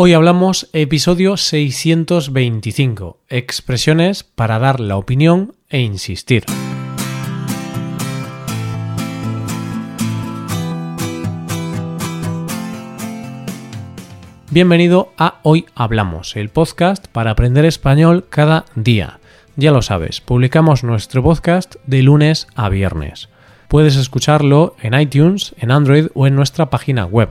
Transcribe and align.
Hoy 0.00 0.12
hablamos 0.12 0.70
episodio 0.74 1.36
625, 1.36 3.18
expresiones 3.28 4.22
para 4.22 4.60
dar 4.60 4.78
la 4.78 4.96
opinión 4.96 5.56
e 5.70 5.80
insistir. 5.80 6.44
Bienvenido 14.52 15.12
a 15.18 15.40
Hoy 15.42 15.66
Hablamos, 15.74 16.36
el 16.36 16.48
podcast 16.48 17.08
para 17.08 17.32
aprender 17.32 17.64
español 17.64 18.26
cada 18.30 18.66
día. 18.76 19.18
Ya 19.56 19.72
lo 19.72 19.82
sabes, 19.82 20.20
publicamos 20.20 20.84
nuestro 20.84 21.24
podcast 21.24 21.74
de 21.86 22.04
lunes 22.04 22.46
a 22.54 22.68
viernes. 22.68 23.30
Puedes 23.66 23.96
escucharlo 23.96 24.76
en 24.80 24.94
iTunes, 24.94 25.56
en 25.58 25.72
Android 25.72 26.06
o 26.14 26.28
en 26.28 26.36
nuestra 26.36 26.70
página 26.70 27.04
web 27.04 27.30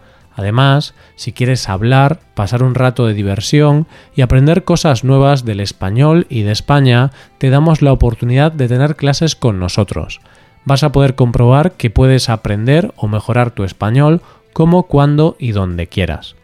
Además, 0.41 0.95
si 1.15 1.33
quieres 1.33 1.69
hablar, 1.69 2.19
pasar 2.33 2.63
un 2.63 2.73
rato 2.73 3.05
de 3.05 3.13
diversión 3.13 3.85
y 4.15 4.23
aprender 4.23 4.63
cosas 4.63 5.03
nuevas 5.03 5.45
del 5.45 5.59
español 5.59 6.25
y 6.29 6.41
de 6.41 6.51
España, 6.51 7.11
te 7.37 7.51
damos 7.51 7.83
la 7.83 7.93
oportunidad 7.93 8.51
de 8.51 8.67
tener 8.67 8.95
clases 8.95 9.35
con 9.35 9.59
nosotros. 9.59 10.19
Vas 10.65 10.81
a 10.81 10.91
poder 10.91 11.13
comprobar 11.13 11.73
que 11.73 11.91
puedes 11.91 12.27
aprender 12.27 12.91
o 12.95 13.07
mejorar 13.07 13.51
tu 13.51 13.63
español 13.63 14.21
como, 14.51 14.87
cuando 14.87 15.35
y 15.37 15.51
donde 15.51 15.85
quieras. 15.85 16.35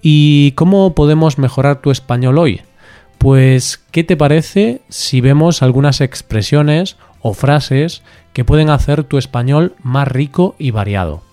¿Y 0.00 0.52
cómo 0.52 0.94
podemos 0.94 1.36
mejorar 1.36 1.80
tu 1.80 1.90
español 1.90 2.38
hoy? 2.38 2.60
Pues, 3.18 3.82
¿qué 3.90 4.04
te 4.04 4.16
parece 4.16 4.80
si 4.88 5.20
vemos 5.20 5.60
algunas 5.60 6.00
expresiones 6.00 6.98
o 7.20 7.34
frases 7.34 8.04
que 8.32 8.44
pueden 8.44 8.70
hacer 8.70 9.02
tu 9.02 9.18
español 9.18 9.74
más 9.82 10.06
rico 10.06 10.54
y 10.56 10.70
variado? 10.70 11.23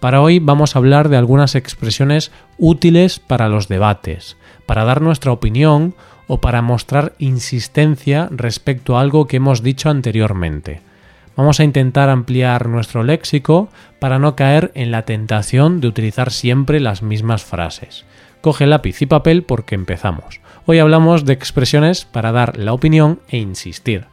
Para 0.00 0.22
hoy 0.22 0.38
vamos 0.38 0.74
a 0.74 0.78
hablar 0.78 1.08
de 1.08 1.16
algunas 1.16 1.56
expresiones 1.56 2.30
útiles 2.56 3.18
para 3.18 3.48
los 3.48 3.66
debates, 3.66 4.36
para 4.64 4.84
dar 4.84 5.00
nuestra 5.00 5.32
opinión 5.32 5.94
o 6.28 6.40
para 6.40 6.62
mostrar 6.62 7.14
insistencia 7.18 8.28
respecto 8.30 8.96
a 8.96 9.00
algo 9.00 9.26
que 9.26 9.38
hemos 9.38 9.62
dicho 9.62 9.90
anteriormente. 9.90 10.82
Vamos 11.36 11.58
a 11.58 11.64
intentar 11.64 12.10
ampliar 12.10 12.68
nuestro 12.68 13.02
léxico 13.02 13.68
para 13.98 14.18
no 14.18 14.36
caer 14.36 14.70
en 14.74 14.90
la 14.90 15.02
tentación 15.02 15.80
de 15.80 15.88
utilizar 15.88 16.30
siempre 16.30 16.80
las 16.80 17.02
mismas 17.02 17.44
frases. 17.44 18.04
Coge 18.40 18.66
lápiz 18.66 19.02
y 19.02 19.06
papel 19.06 19.42
porque 19.42 19.74
empezamos. 19.74 20.40
Hoy 20.66 20.78
hablamos 20.78 21.24
de 21.24 21.32
expresiones 21.32 22.04
para 22.04 22.30
dar 22.30 22.56
la 22.56 22.72
opinión 22.72 23.20
e 23.28 23.38
insistir. 23.38 24.06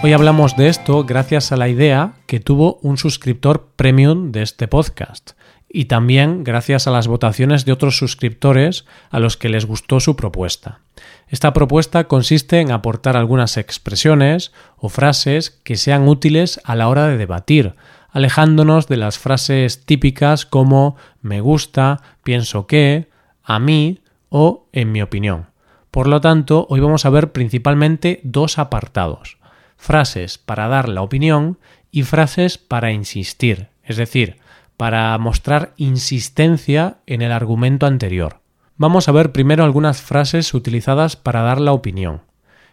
Hoy 0.00 0.12
hablamos 0.12 0.56
de 0.56 0.68
esto 0.68 1.02
gracias 1.02 1.50
a 1.50 1.56
la 1.56 1.68
idea 1.68 2.12
que 2.26 2.38
tuvo 2.38 2.78
un 2.82 2.98
suscriptor 2.98 3.70
premium 3.74 4.30
de 4.30 4.42
este 4.42 4.68
podcast 4.68 5.32
y 5.68 5.86
también 5.86 6.44
gracias 6.44 6.86
a 6.86 6.92
las 6.92 7.08
votaciones 7.08 7.64
de 7.64 7.72
otros 7.72 7.98
suscriptores 7.98 8.84
a 9.10 9.18
los 9.18 9.36
que 9.36 9.48
les 9.48 9.66
gustó 9.66 9.98
su 9.98 10.14
propuesta. 10.14 10.78
Esta 11.26 11.52
propuesta 11.52 12.04
consiste 12.04 12.60
en 12.60 12.70
aportar 12.70 13.16
algunas 13.16 13.56
expresiones 13.56 14.52
o 14.76 14.88
frases 14.88 15.50
que 15.64 15.76
sean 15.76 16.06
útiles 16.06 16.60
a 16.62 16.76
la 16.76 16.86
hora 16.88 17.08
de 17.08 17.16
debatir, 17.16 17.74
alejándonos 18.10 18.86
de 18.86 18.98
las 18.98 19.18
frases 19.18 19.84
típicas 19.84 20.46
como 20.46 20.94
me 21.22 21.40
gusta, 21.40 22.02
pienso 22.22 22.68
que, 22.68 23.08
a 23.42 23.58
mí 23.58 23.98
o 24.28 24.68
en 24.72 24.92
mi 24.92 25.02
opinión. 25.02 25.46
Por 25.90 26.06
lo 26.06 26.20
tanto, 26.20 26.68
hoy 26.70 26.78
vamos 26.78 27.04
a 27.04 27.10
ver 27.10 27.32
principalmente 27.32 28.20
dos 28.22 28.58
apartados 28.60 29.37
frases 29.78 30.36
para 30.36 30.68
dar 30.68 30.90
la 30.90 31.00
opinión 31.00 31.58
y 31.90 32.02
frases 32.02 32.58
para 32.58 32.92
insistir, 32.92 33.68
es 33.82 33.96
decir, 33.96 34.36
para 34.76 35.16
mostrar 35.16 35.72
insistencia 35.78 36.98
en 37.06 37.22
el 37.22 37.32
argumento 37.32 37.86
anterior. 37.86 38.40
Vamos 38.76 39.08
a 39.08 39.12
ver 39.12 39.32
primero 39.32 39.64
algunas 39.64 40.02
frases 40.02 40.52
utilizadas 40.52 41.16
para 41.16 41.42
dar 41.42 41.60
la 41.60 41.72
opinión. 41.72 42.22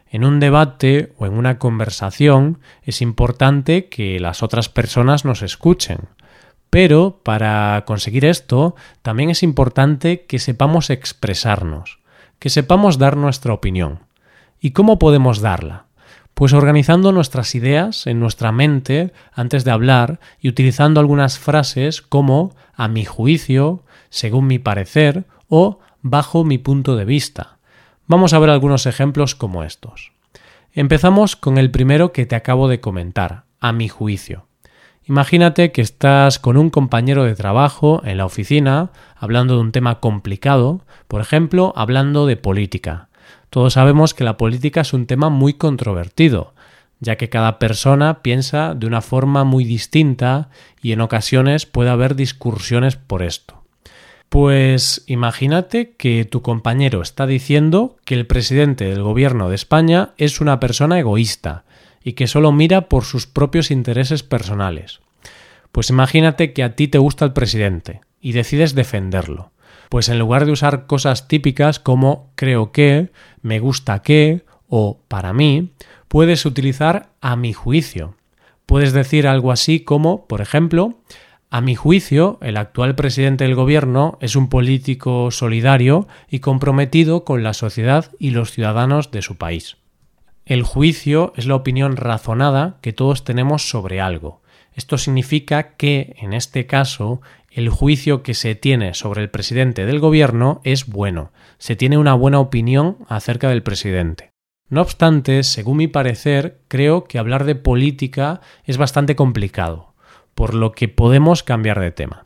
En 0.07 0.23
un 0.23 0.39
debate 0.39 1.13
o 1.17 1.25
en 1.25 1.33
una 1.33 1.57
conversación 1.57 2.59
es 2.83 3.01
importante 3.01 3.89
que 3.89 4.19
las 4.19 4.43
otras 4.43 4.69
personas 4.69 5.25
nos 5.25 5.41
escuchen. 5.41 6.09
Pero 6.69 7.21
para 7.23 7.83
conseguir 7.87 8.25
esto 8.25 8.75
también 9.01 9.29
es 9.29 9.41
importante 9.41 10.25
que 10.25 10.39
sepamos 10.39 10.89
expresarnos, 10.89 11.99
que 12.37 12.49
sepamos 12.49 12.97
dar 12.97 13.17
nuestra 13.17 13.53
opinión. 13.53 14.01
¿Y 14.59 14.71
cómo 14.71 14.99
podemos 14.99 15.41
darla? 15.41 15.84
Pues 16.35 16.51
organizando 16.51 17.13
nuestras 17.13 17.55
ideas 17.55 18.07
en 18.07 18.19
nuestra 18.19 18.51
mente 18.51 19.13
antes 19.33 19.63
de 19.63 19.71
hablar 19.71 20.19
y 20.39 20.49
utilizando 20.49 20.99
algunas 20.99 21.39
frases 21.39 22.01
como 22.01 22.53
a 22.75 22.89
mi 22.89 23.05
juicio, 23.05 23.83
según 24.09 24.45
mi 24.45 24.59
parecer 24.59 25.23
o 25.47 25.79
bajo 26.01 26.43
mi 26.43 26.57
punto 26.57 26.97
de 26.97 27.05
vista. 27.05 27.57
Vamos 28.05 28.33
a 28.33 28.39
ver 28.39 28.49
algunos 28.49 28.85
ejemplos 28.85 29.33
como 29.33 29.63
estos. 29.63 30.11
Empezamos 30.73 31.37
con 31.37 31.57
el 31.57 31.71
primero 31.71 32.11
que 32.11 32.25
te 32.25 32.35
acabo 32.35 32.67
de 32.67 32.81
comentar, 32.81 33.45
a 33.61 33.71
mi 33.71 33.87
juicio. 33.87 34.45
Imagínate 35.05 35.71
que 35.71 35.81
estás 35.81 36.37
con 36.37 36.57
un 36.57 36.69
compañero 36.69 37.23
de 37.23 37.35
trabajo 37.35 38.01
en 38.03 38.17
la 38.17 38.25
oficina 38.25 38.91
hablando 39.15 39.55
de 39.55 39.61
un 39.61 39.71
tema 39.71 40.01
complicado, 40.01 40.81
por 41.07 41.21
ejemplo, 41.21 41.71
hablando 41.77 42.25
de 42.25 42.35
política. 42.35 43.07
Todos 43.55 43.71
sabemos 43.71 44.13
que 44.13 44.25
la 44.25 44.35
política 44.35 44.81
es 44.81 44.91
un 44.91 45.05
tema 45.05 45.29
muy 45.29 45.53
controvertido, 45.53 46.53
ya 46.99 47.15
que 47.15 47.29
cada 47.29 47.57
persona 47.57 48.21
piensa 48.21 48.75
de 48.75 48.85
una 48.85 48.99
forma 48.99 49.45
muy 49.45 49.63
distinta 49.63 50.49
y 50.81 50.91
en 50.91 50.99
ocasiones 50.99 51.65
puede 51.65 51.89
haber 51.89 52.17
discursiones 52.17 52.97
por 52.97 53.23
esto. 53.23 53.63
Pues 54.27 55.05
imagínate 55.07 55.91
que 55.91 56.25
tu 56.25 56.41
compañero 56.41 57.01
está 57.01 57.25
diciendo 57.27 57.95
que 58.03 58.15
el 58.15 58.27
presidente 58.27 58.89
del 58.89 59.03
gobierno 59.03 59.47
de 59.47 59.55
España 59.55 60.09
es 60.17 60.41
una 60.41 60.59
persona 60.59 60.99
egoísta 60.99 61.63
y 62.03 62.11
que 62.11 62.27
solo 62.27 62.51
mira 62.51 62.89
por 62.89 63.05
sus 63.05 63.25
propios 63.25 63.71
intereses 63.71 64.21
personales. 64.21 64.99
Pues 65.71 65.89
imagínate 65.89 66.51
que 66.51 66.61
a 66.61 66.75
ti 66.75 66.89
te 66.89 66.97
gusta 66.97 67.23
el 67.23 67.31
presidente 67.31 68.01
y 68.19 68.33
decides 68.33 68.75
defenderlo. 68.75 69.53
Pues 69.89 70.09
en 70.09 70.19
lugar 70.19 70.45
de 70.45 70.51
usar 70.51 70.87
cosas 70.87 71.27
típicas 71.27 71.79
como 71.79 72.31
creo 72.35 72.71
que, 72.71 73.11
me 73.41 73.59
gusta 73.59 74.01
que 74.01 74.43
o 74.67 74.99
para 75.07 75.33
mí, 75.33 75.73
puedes 76.07 76.45
utilizar 76.45 77.09
a 77.21 77.35
mi 77.35 77.53
juicio. 77.53 78.15
Puedes 78.65 78.93
decir 78.93 79.27
algo 79.27 79.51
así 79.51 79.81
como, 79.81 80.25
por 80.27 80.41
ejemplo, 80.41 80.95
a 81.51 81.61
mi 81.61 81.75
juicio, 81.75 82.37
el 82.41 82.57
actual 82.57 82.95
presidente 82.95 83.43
del 83.43 83.55
gobierno 83.55 84.17
es 84.19 84.35
un 84.35 84.49
político 84.49 85.31
solidario 85.31 86.07
y 86.29 86.39
comprometido 86.39 87.23
con 87.23 87.43
la 87.43 87.53
sociedad 87.53 88.11
y 88.19 88.31
los 88.31 88.51
ciudadanos 88.51 89.11
de 89.11 89.21
su 89.21 89.37
país. 89.37 89.77
El 90.45 90.63
juicio 90.63 91.31
es 91.37 91.45
la 91.45 91.55
opinión 91.55 91.95
razonada 91.95 92.77
que 92.81 92.93
todos 92.93 93.23
tenemos 93.23 93.69
sobre 93.69 94.01
algo. 94.01 94.41
Esto 94.73 94.97
significa 94.97 95.75
que, 95.75 96.15
en 96.19 96.33
este 96.33 96.67
caso, 96.67 97.21
el 97.55 97.69
juicio 97.69 98.21
que 98.21 98.33
se 98.33 98.53
tiene 98.53 98.93
sobre 98.93 99.21
el 99.21 99.29
presidente 99.29 99.85
del 99.85 100.01
gobierno 100.01 100.59
es 100.65 100.87
bueno, 100.87 101.31
se 101.57 101.77
tiene 101.77 101.97
una 101.97 102.13
buena 102.13 102.41
opinión 102.41 102.97
acerca 103.07 103.47
del 103.47 103.63
presidente. 103.63 104.33
No 104.67 104.81
obstante, 104.81 105.41
según 105.43 105.77
mi 105.77 105.87
parecer, 105.87 106.59
creo 106.67 107.05
que 107.05 107.17
hablar 107.17 107.45
de 107.45 107.55
política 107.55 108.41
es 108.65 108.77
bastante 108.77 109.15
complicado, 109.15 109.93
por 110.33 110.53
lo 110.53 110.73
que 110.73 110.89
podemos 110.89 111.43
cambiar 111.43 111.79
de 111.79 111.91
tema. 111.91 112.25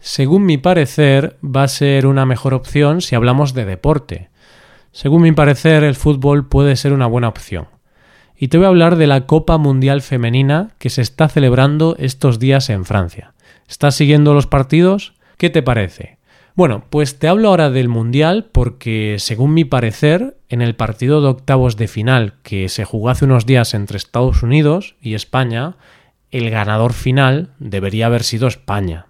Según 0.00 0.44
mi 0.44 0.58
parecer, 0.58 1.38
va 1.40 1.62
a 1.62 1.68
ser 1.68 2.08
una 2.08 2.26
mejor 2.26 2.52
opción 2.52 3.00
si 3.00 3.14
hablamos 3.14 3.54
de 3.54 3.66
deporte. 3.66 4.30
Según 4.90 5.22
mi 5.22 5.30
parecer, 5.30 5.84
el 5.84 5.94
fútbol 5.94 6.48
puede 6.48 6.74
ser 6.74 6.92
una 6.92 7.06
buena 7.06 7.28
opción. 7.28 7.68
Y 8.36 8.48
te 8.48 8.58
voy 8.58 8.64
a 8.64 8.70
hablar 8.70 8.96
de 8.96 9.06
la 9.06 9.26
Copa 9.26 9.56
Mundial 9.56 10.02
Femenina 10.02 10.70
que 10.78 10.90
se 10.90 11.00
está 11.00 11.28
celebrando 11.28 11.94
estos 12.00 12.40
días 12.40 12.70
en 12.70 12.84
Francia. 12.84 13.33
¿Estás 13.68 13.94
siguiendo 13.94 14.34
los 14.34 14.46
partidos? 14.46 15.14
¿Qué 15.36 15.50
te 15.50 15.62
parece? 15.62 16.18
Bueno, 16.54 16.84
pues 16.88 17.18
te 17.18 17.26
hablo 17.26 17.48
ahora 17.48 17.70
del 17.70 17.88
Mundial 17.88 18.48
porque, 18.52 19.16
según 19.18 19.54
mi 19.54 19.64
parecer, 19.64 20.36
en 20.48 20.62
el 20.62 20.76
partido 20.76 21.20
de 21.20 21.28
octavos 21.28 21.76
de 21.76 21.88
final 21.88 22.34
que 22.44 22.68
se 22.68 22.84
jugó 22.84 23.08
hace 23.08 23.24
unos 23.24 23.44
días 23.44 23.74
entre 23.74 23.96
Estados 23.96 24.42
Unidos 24.42 24.94
y 25.00 25.14
España, 25.14 25.76
el 26.30 26.50
ganador 26.50 26.92
final 26.92 27.50
debería 27.58 28.06
haber 28.06 28.22
sido 28.22 28.46
España. 28.46 29.06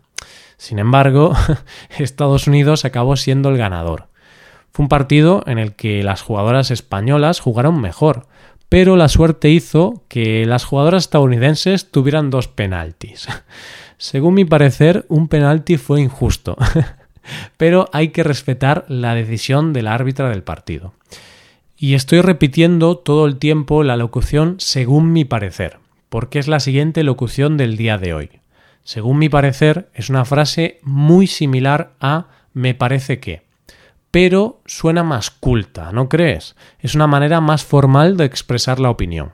Sin 0.56 0.78
embargo, 0.78 1.34
Estados 1.98 2.46
Unidos 2.46 2.86
acabó 2.86 3.16
siendo 3.16 3.50
el 3.50 3.58
ganador. 3.58 4.08
Fue 4.72 4.84
un 4.84 4.88
partido 4.88 5.42
en 5.46 5.58
el 5.58 5.74
que 5.74 6.02
las 6.02 6.22
jugadoras 6.22 6.70
españolas 6.70 7.40
jugaron 7.40 7.80
mejor, 7.80 8.26
pero 8.74 8.96
la 8.96 9.06
suerte 9.06 9.50
hizo 9.50 10.02
que 10.08 10.44
las 10.46 10.64
jugadoras 10.64 11.04
estadounidenses 11.04 11.92
tuvieran 11.92 12.30
dos 12.30 12.48
penaltis. 12.48 13.28
Según 13.98 14.34
mi 14.34 14.44
parecer, 14.44 15.06
un 15.08 15.28
penalti 15.28 15.76
fue 15.76 16.00
injusto, 16.00 16.56
pero 17.56 17.88
hay 17.92 18.08
que 18.08 18.24
respetar 18.24 18.84
la 18.88 19.14
decisión 19.14 19.72
de 19.72 19.82
la 19.82 19.94
árbitra 19.94 20.28
del 20.28 20.42
partido. 20.42 20.92
Y 21.78 21.94
estoy 21.94 22.20
repitiendo 22.20 22.96
todo 22.98 23.26
el 23.26 23.36
tiempo 23.36 23.84
la 23.84 23.96
locución 23.96 24.56
según 24.58 25.12
mi 25.12 25.24
parecer, 25.24 25.78
porque 26.08 26.40
es 26.40 26.48
la 26.48 26.58
siguiente 26.58 27.04
locución 27.04 27.56
del 27.56 27.76
día 27.76 27.96
de 27.96 28.12
hoy. 28.12 28.30
Según 28.82 29.20
mi 29.20 29.28
parecer, 29.28 29.88
es 29.94 30.10
una 30.10 30.24
frase 30.24 30.80
muy 30.82 31.28
similar 31.28 31.92
a 32.00 32.26
me 32.52 32.74
parece 32.74 33.20
que, 33.20 33.44
pero 34.14 34.61
suena 34.64 35.02
más 35.02 35.32
culta, 35.32 35.90
¿no 35.90 36.08
crees? 36.08 36.55
Es 36.78 36.94
una 36.94 37.08
manera 37.08 37.40
más 37.40 37.64
formal 37.64 38.16
de 38.16 38.25
expresar 38.25 38.78
la 38.78 38.88
opinión. 38.88 39.32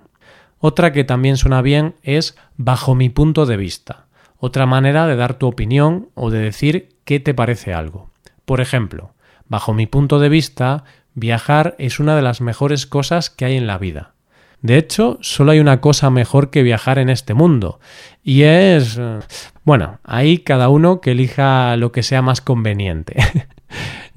Otra 0.59 0.91
que 0.91 1.05
también 1.05 1.37
suena 1.37 1.61
bien 1.61 1.97
es 2.03 2.35
bajo 2.57 2.95
mi 2.95 3.11
punto 3.11 3.45
de 3.45 3.59
vista, 3.59 4.07
otra 4.39 4.65
manera 4.65 5.07
de 5.07 5.17
dar 5.17 5.35
tu 5.35 5.49
opinión 5.49 6.09
o 6.15 6.31
de 6.31 6.39
decir 6.39 6.97
qué 7.05 7.21
te 7.21 7.35
parece 7.35 7.75
algo. 7.75 8.09
Por 8.47 8.63
ejemplo, 8.63 9.13
bajo 9.49 9.75
mi 9.75 9.87
punto 9.87 10.19
de 10.19 10.31
vista, 10.31 10.85
viajar 11.13 11.75
es 11.79 12.01
una 12.01 12.17
de 12.17 12.23
las 12.23 12.41
mejores 12.41 12.87
cosas 12.87 13.29
que 13.29 13.45
hay 13.45 13.59
en 13.59 13.67
la 13.67 13.77
vida. 13.77 14.15
De 14.63 14.79
hecho, 14.79 15.19
solo 15.21 15.53
hay 15.53 15.61
una 15.61 15.83
cosa 15.83 16.09
mejor 16.09 16.49
que 16.49 16.63
viajar 16.63 16.99
en 16.99 17.11
este 17.11 17.35
mundo, 17.35 17.81
y 18.23 18.45
es... 18.45 18.97
Eh, 18.99 19.19
bueno, 19.63 19.99
ahí 20.05 20.39
cada 20.39 20.71
uno 20.71 21.03
que 21.03 21.11
elija 21.11 21.77
lo 21.77 21.93
que 21.93 22.03
sea 22.03 22.23
más 22.23 22.41
conveniente. 22.41 23.17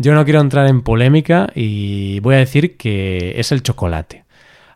Yo 0.04 0.14
no 0.14 0.26
quiero 0.26 0.42
entrar 0.42 0.68
en 0.68 0.82
polémica 0.82 1.50
y 1.56 2.20
voy 2.20 2.36
a 2.36 2.40
decir 2.40 2.76
que 2.76 3.40
es 3.40 3.54
el 3.54 3.64
chocolate. 3.64 4.26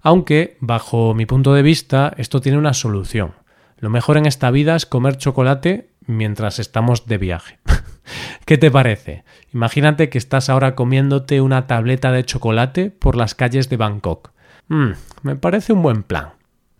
Aunque, 0.01 0.55
bajo 0.61 1.13
mi 1.13 1.25
punto 1.25 1.53
de 1.53 1.63
vista, 1.63 2.13
esto 2.15 2.39
tiene 2.39 2.57
una 2.57 2.73
solución. 2.73 3.33
Lo 3.77 3.89
mejor 3.89 4.15
en 4.15 4.25
esta 4.25 4.51
vida 4.51 4.77
es 4.77 4.85
comer 4.85 5.17
chocolate 5.17 5.89
mientras 6.05 6.59
estamos 6.59 7.07
de 7.07 7.17
viaje. 7.17 7.59
¿Qué 8.45 8.57
te 8.57 8.71
parece? 8.71 9.25
Imagínate 9.53 10.07
que 10.07 10.17
estás 10.17 10.49
ahora 10.49 10.75
comiéndote 10.75 11.41
una 11.41 11.67
tableta 11.67 12.13
de 12.13 12.23
chocolate 12.23 12.89
por 12.89 13.17
las 13.17 13.35
calles 13.35 13.67
de 13.67 13.75
Bangkok. 13.75 14.31
Mm, 14.69 14.91
me 15.23 15.35
parece 15.35 15.73
un 15.73 15.81
buen 15.81 16.03
plan. 16.03 16.29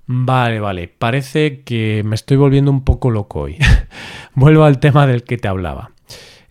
Vale, 0.06 0.62
vale, 0.62 0.88
parece 0.88 1.64
que 1.64 2.02
me 2.06 2.16
estoy 2.16 2.38
volviendo 2.38 2.72
un 2.72 2.86
poco 2.86 3.12
loco 3.12 3.42
hoy. 3.42 3.58
Vuelvo 4.36 4.64
al 4.64 4.80
tema 4.80 5.06
del 5.06 5.26
que 5.26 5.38
te 5.38 5.50
hablaba. 5.50 5.92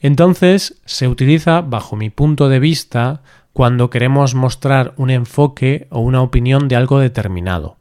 Entonces, 0.01 0.81
se 0.85 1.09
utiliza, 1.09 1.63
bajo 1.63 1.97
mi 1.97 2.11
punto 2.11 2.49
de 2.49 2.61
vista, 2.61 3.23
cuando 3.53 3.89
queremos 3.89 4.35
mostrar 4.35 4.93
un 4.97 5.11
enfoque 5.11 5.87
o 5.91 6.01
una 6.01 6.21
opinión 6.21 6.69
de 6.69 6.77
algo 6.77 6.99
determinado. 6.99 7.77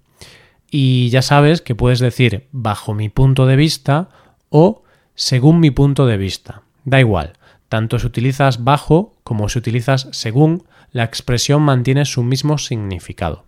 Y 0.72 1.10
ya 1.10 1.22
sabes 1.22 1.62
que 1.62 1.76
puedes 1.76 2.00
decir 2.00 2.48
bajo 2.52 2.94
mi 2.94 3.10
punto 3.10 3.46
de 3.46 3.56
vista 3.56 4.10
o 4.50 4.84
según 5.16 5.60
mi 5.60 5.72
punto 5.72 6.06
de 6.06 6.18
vista. 6.18 6.62
Da 6.86 7.00
igual, 7.00 7.34
tanto 7.68 8.00
si 8.00 8.08
utilizas 8.08 8.64
bajo 8.64 9.16
como 9.24 9.50
si 9.50 9.60
utilizas 9.60 10.08
según, 10.12 10.64
la 10.92 11.04
expresión 11.04 11.62
mantiene 11.62 12.06
su 12.06 12.24
mismo 12.24 12.58
significado. 12.58 13.44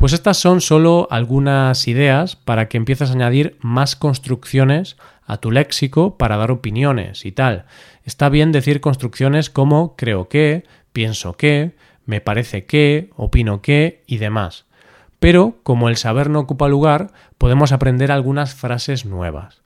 Pues 0.00 0.14
estas 0.14 0.38
son 0.38 0.62
solo 0.62 1.08
algunas 1.10 1.86
ideas 1.86 2.34
para 2.34 2.70
que 2.70 2.78
empieces 2.78 3.10
a 3.10 3.12
añadir 3.12 3.58
más 3.60 3.96
construcciones 3.96 4.96
a 5.26 5.36
tu 5.36 5.50
léxico 5.50 6.16
para 6.16 6.38
dar 6.38 6.50
opiniones 6.50 7.26
y 7.26 7.32
tal. 7.32 7.66
Está 8.06 8.30
bien 8.30 8.50
decir 8.50 8.80
construcciones 8.80 9.50
como 9.50 9.96
creo 9.96 10.30
que, 10.30 10.64
pienso 10.94 11.34
que, 11.34 11.72
me 12.06 12.22
parece 12.22 12.64
que, 12.64 13.10
opino 13.14 13.60
que 13.60 14.02
y 14.06 14.16
demás. 14.16 14.64
Pero, 15.18 15.58
como 15.64 15.90
el 15.90 15.98
saber 15.98 16.30
no 16.30 16.40
ocupa 16.40 16.66
lugar, 16.66 17.12
podemos 17.36 17.70
aprender 17.70 18.10
algunas 18.10 18.54
frases 18.54 19.04
nuevas. 19.04 19.60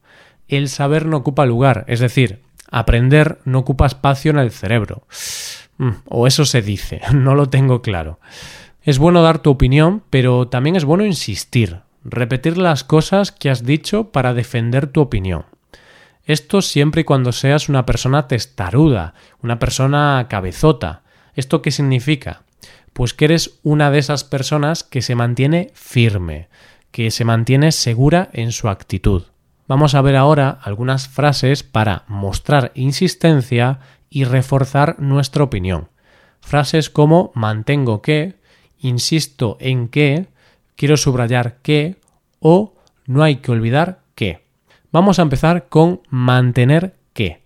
El 0.48 0.68
saber 0.68 1.06
no 1.06 1.18
ocupa 1.18 1.46
lugar, 1.46 1.84
es 1.86 2.00
decir, 2.00 2.42
aprender 2.72 3.38
no 3.44 3.60
ocupa 3.60 3.86
espacio 3.86 4.32
en 4.32 4.38
el 4.40 4.50
cerebro. 4.50 5.06
Mm, 5.78 5.90
o 6.08 6.26
eso 6.26 6.44
se 6.44 6.60
dice, 6.60 7.02
no 7.14 7.36
lo 7.36 7.48
tengo 7.50 7.82
claro. 7.82 8.18
Es 8.84 8.98
bueno 8.98 9.22
dar 9.22 9.38
tu 9.38 9.48
opinión, 9.48 10.02
pero 10.10 10.46
también 10.48 10.76
es 10.76 10.84
bueno 10.84 11.06
insistir, 11.06 11.80
repetir 12.04 12.58
las 12.58 12.84
cosas 12.84 13.32
que 13.32 13.48
has 13.48 13.64
dicho 13.64 14.12
para 14.12 14.34
defender 14.34 14.88
tu 14.88 15.00
opinión. 15.00 15.46
Esto 16.26 16.60
siempre 16.60 17.00
y 17.00 17.04
cuando 17.04 17.32
seas 17.32 17.70
una 17.70 17.86
persona 17.86 18.28
testaruda, 18.28 19.14
una 19.42 19.58
persona 19.58 20.26
cabezota. 20.28 21.02
¿Esto 21.34 21.62
qué 21.62 21.70
significa? 21.70 22.42
Pues 22.92 23.14
que 23.14 23.24
eres 23.24 23.58
una 23.62 23.90
de 23.90 24.00
esas 24.00 24.22
personas 24.22 24.84
que 24.84 25.00
se 25.00 25.14
mantiene 25.14 25.70
firme, 25.72 26.48
que 26.90 27.10
se 27.10 27.24
mantiene 27.24 27.72
segura 27.72 28.28
en 28.34 28.52
su 28.52 28.68
actitud. 28.68 29.22
Vamos 29.66 29.94
a 29.94 30.02
ver 30.02 30.14
ahora 30.14 30.58
algunas 30.62 31.08
frases 31.08 31.62
para 31.62 32.04
mostrar 32.06 32.70
insistencia 32.74 33.78
y 34.10 34.24
reforzar 34.24 34.96
nuestra 34.98 35.42
opinión. 35.42 35.88
Frases 36.42 36.90
como 36.90 37.32
mantengo 37.34 38.02
que, 38.02 38.43
insisto 38.84 39.56
en 39.60 39.88
que, 39.88 40.26
quiero 40.76 40.96
subrayar 40.96 41.58
que 41.62 41.96
o 42.40 42.74
no 43.06 43.22
hay 43.22 43.36
que 43.36 43.52
olvidar 43.52 44.00
que. 44.14 44.44
Vamos 44.92 45.18
a 45.18 45.22
empezar 45.22 45.68
con 45.68 46.02
mantener 46.08 46.94
que. 47.12 47.42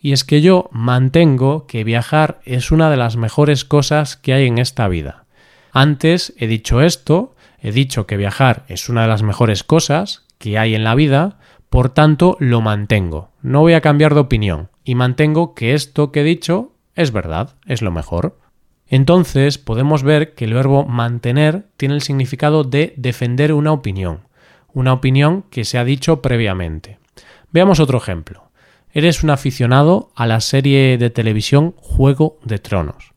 Y 0.00 0.12
es 0.12 0.24
que 0.24 0.40
yo 0.40 0.68
mantengo 0.72 1.66
que 1.66 1.84
viajar 1.84 2.40
es 2.44 2.70
una 2.70 2.90
de 2.90 2.96
las 2.96 3.16
mejores 3.16 3.64
cosas 3.64 4.16
que 4.16 4.32
hay 4.32 4.46
en 4.46 4.58
esta 4.58 4.88
vida. 4.88 5.26
Antes 5.72 6.32
he 6.38 6.46
dicho 6.46 6.80
esto, 6.80 7.36
he 7.60 7.70
dicho 7.70 8.06
que 8.06 8.16
viajar 8.16 8.64
es 8.68 8.88
una 8.88 9.02
de 9.02 9.08
las 9.08 9.22
mejores 9.22 9.62
cosas 9.62 10.24
que 10.38 10.58
hay 10.58 10.74
en 10.74 10.84
la 10.84 10.94
vida, 10.94 11.38
por 11.68 11.90
tanto 11.90 12.36
lo 12.40 12.62
mantengo. 12.62 13.30
No 13.42 13.60
voy 13.60 13.74
a 13.74 13.82
cambiar 13.82 14.14
de 14.14 14.20
opinión 14.20 14.70
y 14.84 14.94
mantengo 14.94 15.54
que 15.54 15.74
esto 15.74 16.10
que 16.10 16.22
he 16.22 16.24
dicho 16.24 16.72
es 16.94 17.12
verdad, 17.12 17.56
es 17.66 17.82
lo 17.82 17.92
mejor. 17.92 18.38
Entonces 18.90 19.56
podemos 19.56 20.02
ver 20.02 20.34
que 20.34 20.44
el 20.44 20.52
verbo 20.52 20.84
mantener 20.84 21.64
tiene 21.76 21.94
el 21.94 22.02
significado 22.02 22.64
de 22.64 22.92
defender 22.96 23.52
una 23.52 23.72
opinión, 23.72 24.22
una 24.74 24.92
opinión 24.92 25.44
que 25.48 25.64
se 25.64 25.78
ha 25.78 25.84
dicho 25.84 26.20
previamente. 26.20 26.98
Veamos 27.52 27.78
otro 27.78 27.98
ejemplo. 27.98 28.50
Eres 28.92 29.22
un 29.22 29.30
aficionado 29.30 30.10
a 30.16 30.26
la 30.26 30.40
serie 30.40 30.98
de 30.98 31.08
televisión 31.08 31.72
Juego 31.76 32.40
de 32.44 32.58
Tronos. 32.58 33.12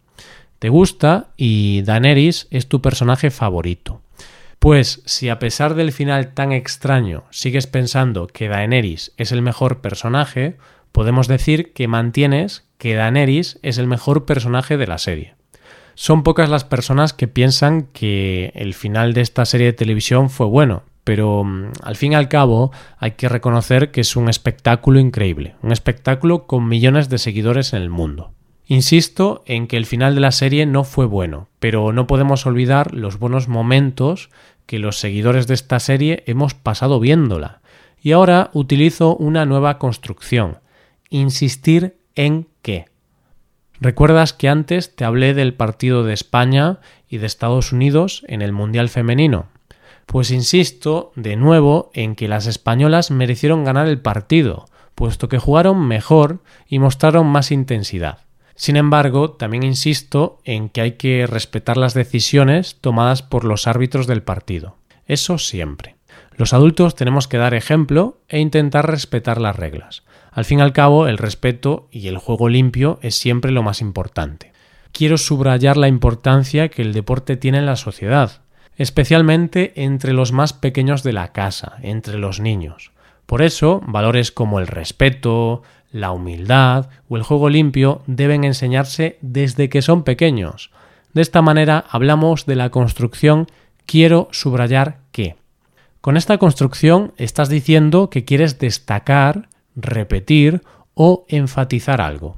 Te 0.60 0.70
gusta 0.70 1.32
y 1.38 1.82
Daenerys 1.82 2.48
es 2.52 2.70
tu 2.70 2.80
personaje 2.80 3.32
favorito. 3.32 4.02
Pues 4.60 5.02
si 5.06 5.30
a 5.30 5.40
pesar 5.40 5.74
del 5.74 5.92
final 5.92 6.36
tan 6.36 6.52
extraño 6.52 7.24
sigues 7.32 7.66
pensando 7.66 8.28
que 8.28 8.48
Daenerys 8.48 9.12
es 9.18 9.32
el 9.32 9.42
mejor 9.42 9.82
personaje, 9.82 10.56
podemos 10.92 11.28
decir 11.28 11.74
que 11.74 11.88
mantienes 11.88 12.64
que 12.78 12.94
Daenerys 12.94 13.60
es 13.64 13.80
el 13.80 13.88
mejor 13.88 14.26
personaje 14.26 14.78
de 14.78 14.88
la 14.88 15.00
serie. 15.00 15.34
Son 15.96 16.24
pocas 16.24 16.50
las 16.50 16.64
personas 16.64 17.14
que 17.14 17.28
piensan 17.28 17.88
que 17.94 18.52
el 18.56 18.74
final 18.74 19.14
de 19.14 19.22
esta 19.22 19.46
serie 19.46 19.68
de 19.68 19.74
televisión 19.74 20.30
fue 20.30 20.48
bueno, 20.48 20.84
pero 21.04 21.44
mm, 21.44 21.72
al 21.84 21.96
fin 21.96 22.14
y 22.14 22.16
al 22.16 22.30
cabo 22.30 22.72
hay 22.98 23.12
que 23.12 23.30
reconocer 23.30 23.92
que 23.92 24.02
es 24.02 24.16
un 24.16 24.30
espectáculo 24.30 25.00
increíble, 25.00 25.56
un 25.62 25.72
espectáculo 25.72 26.48
con 26.48 26.68
millones 26.68 27.10
de 27.10 27.18
seguidores 27.18 27.74
en 27.74 27.82
el 27.82 27.90
mundo. 27.90 28.32
Insisto 28.66 29.44
en 29.46 29.68
que 29.68 29.78
el 29.78 29.86
final 29.86 30.16
de 30.16 30.22
la 30.22 30.32
serie 30.32 30.66
no 30.66 30.84
fue 30.84 31.06
bueno, 31.06 31.50
pero 31.60 31.92
no 31.92 32.08
podemos 32.08 32.46
olvidar 32.46 32.94
los 32.94 33.20
buenos 33.20 33.48
momentos 33.48 34.30
que 34.66 34.80
los 34.80 35.00
seguidores 35.00 35.48
de 35.48 35.54
esta 35.54 35.80
serie 35.80 36.24
hemos 36.28 36.54
pasado 36.54 37.00
viéndola. 37.00 37.62
Y 38.02 38.14
ahora 38.14 38.50
utilizo 38.54 39.16
una 39.16 39.46
nueva 39.46 39.78
construcción, 39.78 40.60
insistir 41.10 41.98
en 42.16 42.48
qué. 42.62 42.86
¿Recuerdas 43.84 44.32
que 44.32 44.48
antes 44.48 44.96
te 44.96 45.04
hablé 45.04 45.34
del 45.34 45.56
partido 45.56 46.06
de 46.06 46.14
España 46.14 46.80
y 47.10 47.18
de 47.18 47.26
Estados 47.26 47.74
Unidos 47.74 48.24
en 48.30 48.42
el 48.42 48.54
Mundial 48.54 48.88
femenino? 48.88 49.48
Pues 50.06 50.32
insisto 50.32 51.12
de 51.18 51.36
nuevo 51.36 51.92
en 51.94 52.16
que 52.16 52.30
las 52.30 52.48
españolas 52.48 53.12
merecieron 53.12 53.66
ganar 53.66 53.90
el 53.90 54.00
partido, 54.00 54.68
puesto 54.96 55.28
que 55.28 55.38
jugaron 55.38 55.86
mejor 55.86 56.40
y 56.66 56.80
mostraron 56.80 57.28
más 57.28 57.52
intensidad. 57.52 58.20
Sin 58.56 58.78
embargo, 58.78 59.32
también 59.32 59.64
insisto 59.64 60.40
en 60.46 60.70
que 60.70 60.80
hay 60.80 60.92
que 60.94 61.28
respetar 61.28 61.76
las 61.76 61.94
decisiones 61.94 62.78
tomadas 62.80 63.22
por 63.22 63.44
los 63.44 63.68
árbitros 63.68 64.08
del 64.08 64.24
partido. 64.24 64.78
Eso 65.08 65.38
siempre. 65.38 65.98
Los 66.38 66.54
adultos 66.54 66.96
tenemos 66.96 67.28
que 67.28 67.36
dar 67.38 67.54
ejemplo 67.54 68.22
e 68.30 68.40
intentar 68.40 68.90
respetar 68.90 69.42
las 69.42 69.58
reglas. 69.58 70.04
Al 70.34 70.46
fin 70.46 70.60
y 70.60 70.62
al 70.62 70.74
cabo, 70.74 71.08
el 71.08 71.18
respeto 71.18 71.88
y 71.92 72.08
el 72.08 72.18
juego 72.18 72.50
limpio 72.50 73.00
es 73.02 73.16
siempre 73.16 73.52
lo 73.52 73.64
más 73.64 73.82
importante. 73.82 74.52
Quiero 74.92 75.18
subrayar 75.18 75.78
la 75.78 75.88
importancia 75.88 76.70
que 76.70 76.82
el 76.82 76.94
deporte 76.94 77.38
tiene 77.38 77.60
en 77.60 77.66
la 77.66 77.76
sociedad, 77.76 78.42
especialmente 78.78 79.74
entre 79.76 80.14
los 80.14 80.32
más 80.32 80.54
pequeños 80.54 81.04
de 81.04 81.14
la 81.14 81.32
casa, 81.32 81.78
entre 81.82 82.18
los 82.18 82.40
niños. 82.40 82.92
Por 83.26 83.42
eso, 83.42 83.82
valores 83.86 84.32
como 84.32 84.60
el 84.60 84.68
respeto, 84.68 85.64
la 85.92 86.12
humildad 86.12 86.90
o 87.08 87.18
el 87.18 87.24
juego 87.24 87.50
limpio 87.50 88.02
deben 88.08 88.44
enseñarse 88.44 89.18
desde 89.22 89.70
que 89.70 89.82
son 89.82 90.04
pequeños. 90.04 90.72
De 91.14 91.22
esta 91.22 91.42
manera 91.42 91.86
hablamos 91.90 92.46
de 92.46 92.56
la 92.56 92.70
construcción 92.70 93.48
quiero 93.86 94.28
subrayar 94.32 94.98
que. 95.12 95.36
Con 96.02 96.18
esta 96.18 96.38
construcción 96.38 97.14
estás 97.18 97.48
diciendo 97.48 98.10
que 98.10 98.26
quieres 98.26 98.60
destacar, 98.60 99.48
repetir 99.76 100.62
o 100.94 101.26
enfatizar 101.28 102.02
algo. 102.02 102.38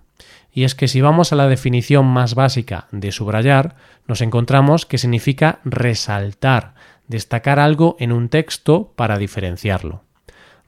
Y 0.52 0.64
es 0.64 0.74
que 0.74 0.88
si 0.88 1.02
vamos 1.02 1.34
a 1.34 1.36
la 1.36 1.48
definición 1.48 2.06
más 2.06 2.34
básica 2.34 2.88
de 2.92 3.12
subrayar, 3.12 3.76
nos 4.08 4.22
encontramos 4.22 4.86
que 4.86 4.98
significa 4.98 5.60
resaltar, 5.66 6.76
destacar 7.08 7.60
algo 7.60 7.98
en 8.00 8.12
un 8.12 8.30
texto 8.30 8.94
para 8.96 9.18
diferenciarlo. 9.18 10.04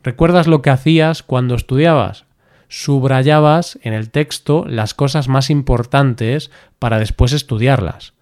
¿Recuerdas 0.04 0.48
lo 0.48 0.62
que 0.62 0.70
hacías 0.70 1.24
cuando 1.24 1.56
estudiabas? 1.56 2.26
Subrayabas 2.68 3.80
en 3.82 3.94
el 3.94 4.10
texto 4.10 4.66
las 4.68 4.94
cosas 4.94 5.30
más 5.30 5.50
importantes 5.50 6.52
para 6.80 7.00
después 7.00 7.32
estudiarlas. 7.32 8.14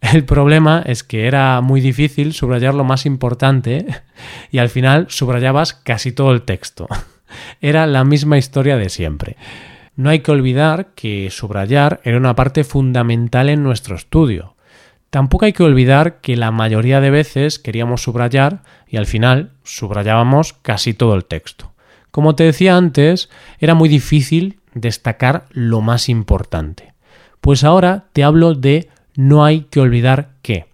El 0.00 0.24
problema 0.24 0.82
es 0.86 1.02
que 1.02 1.26
era 1.26 1.60
muy 1.60 1.80
difícil 1.80 2.32
subrayar 2.32 2.74
lo 2.74 2.84
más 2.84 3.06
importante 3.06 3.86
y 4.52 4.58
al 4.58 4.68
final 4.68 5.06
subrayabas 5.08 5.74
casi 5.74 6.12
todo 6.12 6.30
el 6.32 6.42
texto. 6.42 6.86
Era 7.60 7.86
la 7.86 8.04
misma 8.04 8.38
historia 8.38 8.76
de 8.76 8.88
siempre. 8.88 9.36
No 9.96 10.10
hay 10.10 10.20
que 10.20 10.30
olvidar 10.30 10.88
que 10.94 11.28
subrayar 11.30 12.00
era 12.04 12.16
una 12.16 12.36
parte 12.36 12.64
fundamental 12.64 13.48
en 13.48 13.62
nuestro 13.62 13.96
estudio. 13.96 14.54
Tampoco 15.10 15.46
hay 15.46 15.52
que 15.52 15.62
olvidar 15.62 16.20
que 16.20 16.36
la 16.36 16.50
mayoría 16.50 17.00
de 17.00 17.10
veces 17.10 17.58
queríamos 17.58 18.02
subrayar 18.02 18.62
y 18.86 18.96
al 18.96 19.06
final 19.06 19.50
subrayábamos 19.64 20.52
casi 20.52 20.94
todo 20.94 21.14
el 21.14 21.24
texto. 21.24 21.72
Como 22.10 22.34
te 22.34 22.44
decía 22.44 22.76
antes, 22.76 23.28
era 23.58 23.74
muy 23.74 23.88
difícil 23.88 24.60
destacar 24.74 25.46
lo 25.50 25.80
más 25.80 26.08
importante. 26.08 26.94
Pues 27.40 27.64
ahora 27.64 28.04
te 28.12 28.24
hablo 28.24 28.54
de 28.54 28.88
no 29.14 29.44
hay 29.44 29.62
que 29.62 29.80
olvidar 29.80 30.30
qué, 30.42 30.66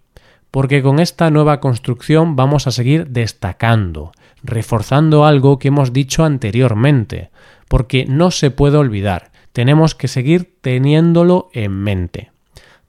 porque 0.50 0.82
con 0.82 1.00
esta 1.00 1.30
nueva 1.30 1.60
construcción 1.60 2.36
vamos 2.36 2.66
a 2.66 2.72
seguir 2.72 3.08
destacando, 3.08 4.12
reforzando 4.44 5.24
algo 5.24 5.58
que 5.58 5.68
hemos 5.68 5.92
dicho 5.92 6.24
anteriormente, 6.24 7.30
porque 7.66 8.04
no 8.06 8.30
se 8.30 8.50
puede 8.50 8.76
olvidar, 8.76 9.32
tenemos 9.52 9.94
que 9.94 10.06
seguir 10.06 10.58
teniéndolo 10.60 11.48
en 11.52 11.72
mente. 11.72 12.30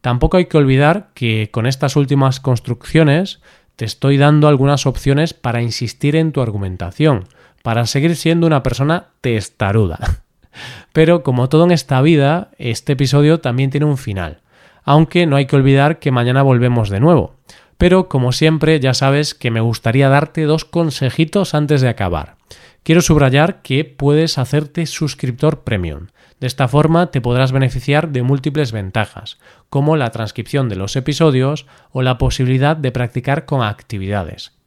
Tampoco 0.02 0.38
hay 0.38 0.46
que 0.46 0.58
olvidar 0.58 1.10
que 1.16 1.50
con 1.52 1.66
estas 1.66 1.96
últimas 1.96 2.40
construcciones 2.40 3.42
te 3.76 3.86
estoy 3.86 4.18
dando 4.18 4.48
algunas 4.48 4.86
opciones 4.86 5.34
para 5.34 5.62
insistir 5.62 6.16
en 6.16 6.32
tu 6.32 6.42
argumentación, 6.42 7.26
para 7.64 7.86
seguir 7.88 8.16
siendo 8.16 8.46
una 8.46 8.62
persona 8.62 9.08
testaruda. 9.22 10.00
Pero 10.94 11.24
como 11.24 11.50
todo 11.50 11.66
en 11.66 11.72
esta 11.72 12.02
vida, 12.02 12.52
este 12.58 12.94
episodio 12.94 13.40
también 13.40 13.72
tiene 13.72 13.86
un 13.86 13.98
final, 13.98 14.42
aunque 14.84 15.26
no 15.26 15.36
hay 15.36 15.48
que 15.48 15.56
olvidar 15.56 16.00
que 16.00 16.12
mañana 16.12 16.44
volvemos 16.44 16.90
de 16.90 17.00
nuevo. 17.00 17.36
Pero 17.78 18.08
como 18.08 18.32
siempre 18.32 18.80
ya 18.80 18.94
sabes 18.94 19.34
que 19.34 19.52
me 19.52 19.62
gustaría 19.62 20.10
darte 20.10 20.44
dos 20.44 20.66
consejitos 20.66 21.54
antes 21.54 21.82
de 21.82 21.90
acabar. 21.90 22.38
Quiero 22.84 23.02
subrayar 23.02 23.62
que 23.64 23.84
puedes 23.84 24.38
hacerte 24.38 24.86
suscriptor 24.86 25.64
premium. 25.64 26.08
De 26.40 26.48
esta 26.48 26.68
forma 26.68 27.12
te 27.12 27.22
podrás 27.22 27.52
beneficiar 27.52 28.10
de 28.10 28.22
múltiples 28.22 28.72
ventajas, 28.72 29.40
como 29.70 29.98
la 29.98 30.12
transcripción 30.12 30.70
de 30.70 30.76
los 30.76 30.96
episodios 30.96 31.66
o 31.92 32.02
la 32.02 32.18
posibilidad 32.18 32.78
de 32.78 32.92
practicar 32.92 33.46
con 33.46 33.64
actividades, 33.64 34.52